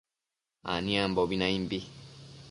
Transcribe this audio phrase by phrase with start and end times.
[0.73, 1.79] aniambobi naimbi